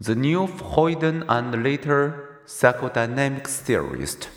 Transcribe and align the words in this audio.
The 0.00 0.14
neo-Freudian 0.14 1.24
and 1.28 1.64
later 1.64 2.40
psychodynamics 2.46 3.58
theorist. 3.58 4.28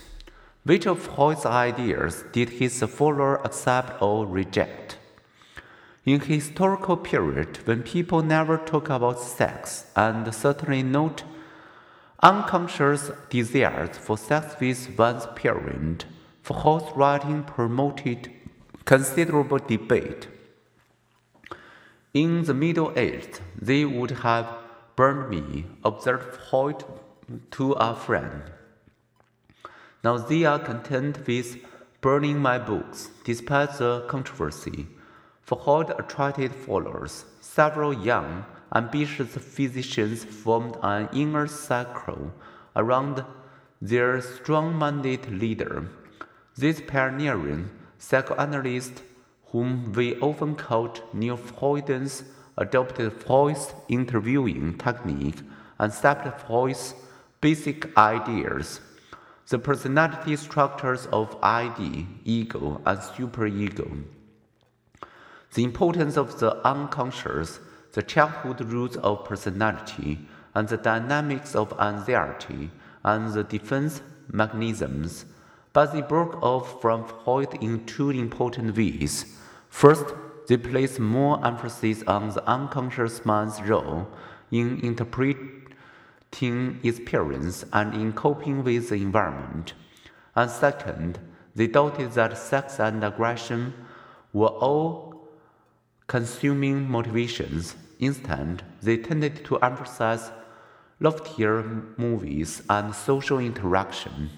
Which 0.63 0.87
of 0.87 0.97
Freud's 0.97 1.45
ideas 1.45 2.23
did 2.31 2.49
his 2.49 2.81
follower 2.81 3.35
accept 3.45 4.01
or 4.01 4.25
reject? 4.25 4.97
In 6.03 6.19
historical 6.19 6.97
period 6.97 7.59
when 7.65 7.83
people 7.83 8.23
never 8.23 8.57
talk 8.57 8.89
about 8.89 9.19
sex 9.19 9.85
and 9.95 10.33
certainly 10.33 10.81
not 10.81 11.23
unconscious 12.23 13.11
desires 13.29 13.99
for 13.99 14.17
sex 14.17 14.55
with 14.59 14.97
one's 14.97 15.27
parent, 15.35 16.05
Freud's 16.41 16.91
writing 16.95 17.43
promoted 17.43 18.31
considerable 18.83 19.59
debate. 19.59 20.27
In 22.15 22.45
the 22.45 22.55
Middle 22.55 22.91
Ages, 22.95 23.41
they 23.61 23.85
would 23.85 24.09
have 24.09 24.47
burned 24.95 25.29
me, 25.29 25.65
observed 25.83 26.35
Freud 26.35 26.83
to 27.51 27.71
a 27.73 27.95
friend. 27.95 28.43
Now 30.03 30.17
they 30.17 30.45
are 30.45 30.59
content 30.59 31.27
with 31.27 31.57
burning 32.01 32.39
my 32.39 32.57
books, 32.57 33.09
despite 33.23 33.77
the 33.77 34.05
controversy. 34.07 34.87
For 35.41 35.59
Freud 35.59 35.91
attracted 35.99 36.55
followers. 36.55 37.25
Several 37.41 37.93
young, 37.93 38.45
ambitious 38.73 39.29
physicians 39.29 40.23
formed 40.23 40.77
an 40.81 41.09
inner 41.13 41.45
circle 41.47 42.31
around 42.75 43.23
their 43.81 44.21
strong-minded 44.21 45.29
leader. 45.31 45.87
This 46.55 46.81
pioneering 46.81 47.69
psychoanalyst, 47.97 49.03
whom 49.47 49.91
we 49.93 50.15
often 50.19 50.55
called 50.55 51.01
neo-Freudians, 51.13 52.23
adopted 52.61 53.11
Freud's 53.11 53.73
interviewing 53.89 54.77
technique 54.77 55.39
and 55.79 55.91
accepted 55.91 56.33
Freud's 56.45 56.93
basic 57.41 57.97
ideas. 57.97 58.79
The 59.49 59.59
personality 59.59 60.35
structures 60.35 61.07
of 61.11 61.37
ID, 61.41 62.07
ego, 62.23 62.81
and 62.85 62.99
superego 62.99 64.03
the 65.53 65.63
importance 65.63 66.17
of 66.17 66.39
the 66.39 66.55
unconscious, 66.65 67.59
the 67.93 68.01
childhood 68.01 68.61
roots 68.61 68.95
of 68.97 69.25
personality, 69.25 70.19
and 70.55 70.67
the 70.67 70.77
dynamics 70.77 71.55
of 71.55 71.73
anxiety, 71.79 72.71
and 73.03 73.33
the 73.33 73.43
defense 73.43 74.01
mechanisms. 74.31 75.25
But 75.73 75.93
they 75.93 76.01
broke 76.01 76.41
off 76.41 76.81
from 76.81 77.05
Freud 77.05 77.61
in 77.61 77.85
two 77.85 78.11
important 78.11 78.77
ways. 78.77 79.25
First, 79.69 80.05
they 80.51 80.57
place 80.57 80.99
more 80.99 81.39
emphasis 81.47 82.03
on 82.07 82.27
the 82.27 82.45
unconscious 82.45 83.23
mind's 83.23 83.61
role 83.61 84.05
in 84.51 84.81
interpreting 84.81 85.61
experience 86.83 87.63
and 87.71 87.93
in 87.93 88.11
coping 88.11 88.61
with 88.61 88.89
the 88.89 88.95
environment. 88.95 89.71
And 90.35 90.51
second, 90.51 91.19
they 91.55 91.67
doubted 91.67 92.11
that 92.11 92.37
sex 92.37 92.81
and 92.81 93.01
aggression 93.01 93.73
were 94.33 94.47
all 94.47 95.29
consuming 96.07 96.91
motivations. 96.91 97.77
Instead, 98.01 98.61
they 98.81 98.97
tended 98.97 99.45
to 99.45 99.57
emphasize 99.59 100.31
loftier 100.99 101.63
movies 101.95 102.61
and 102.69 102.93
social 102.93 103.39
interaction. 103.39 104.29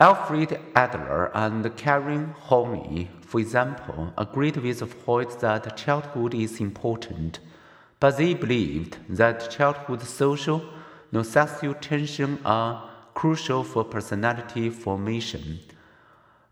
Alfred 0.00 0.60
Adler 0.76 1.28
and 1.34 1.76
Karen 1.76 2.32
Horney, 2.42 3.10
for 3.20 3.40
example, 3.40 4.12
agreed 4.16 4.56
with 4.56 4.94
Freud 5.02 5.40
that 5.40 5.76
childhood 5.76 6.34
is 6.34 6.60
important, 6.60 7.40
but 7.98 8.16
they 8.16 8.32
believed 8.32 8.98
that 9.08 9.50
childhood 9.50 10.02
social 10.02 10.62
no 11.10 11.24
sexual 11.24 11.74
tension 11.74 12.38
are 12.44 12.88
crucial 13.14 13.64
for 13.64 13.82
personality 13.82 14.70
formation. 14.70 15.58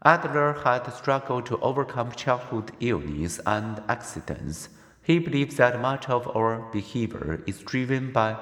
Adler 0.04 0.54
had 0.64 0.92
struggled 0.92 1.46
to 1.46 1.58
overcome 1.58 2.10
childhood 2.10 2.72
illness 2.80 3.38
and 3.46 3.80
accidents. 3.88 4.70
He 5.02 5.20
believes 5.20 5.54
that 5.56 5.80
much 5.80 6.08
of 6.08 6.26
our 6.36 6.68
behavior 6.72 7.44
is 7.46 7.60
driven 7.60 8.10
by 8.10 8.38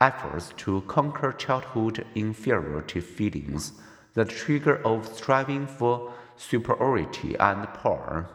efforts 0.00 0.52
to 0.58 0.82
conquer 0.82 1.32
childhood 1.32 2.06
inferiority 2.14 3.00
feelings, 3.00 3.72
the 4.18 4.24
trigger 4.24 4.84
of 4.84 5.06
striving 5.06 5.64
for 5.64 6.12
superiority 6.36 7.36
and 7.38 7.72
power. 7.74 8.28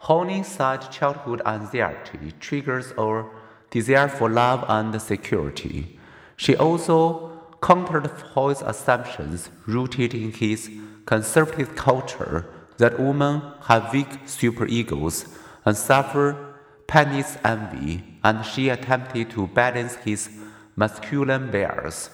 Horney 0.00 0.42
said 0.42 0.90
childhood 0.90 1.40
anxiety 1.46 2.34
triggers 2.40 2.92
our 2.98 3.30
desire 3.70 4.06
for 4.06 4.28
love 4.28 4.62
and 4.68 5.00
security. 5.00 5.98
She 6.36 6.54
also 6.56 7.30
countered 7.62 8.10
Freud's 8.10 8.60
assumptions 8.60 9.48
rooted 9.66 10.12
in 10.12 10.30
his 10.32 10.70
conservative 11.06 11.74
culture 11.74 12.44
that 12.76 13.00
women 13.00 13.40
have 13.62 13.94
weak 13.94 14.12
superegos 14.26 15.26
and 15.64 15.74
suffer 15.74 16.54
penis 16.86 17.38
envy, 17.42 18.04
and 18.22 18.44
she 18.44 18.68
attempted 18.68 19.30
to 19.30 19.46
balance 19.46 19.94
his 20.04 20.28
masculine 20.76 21.50
bias. 21.50 22.10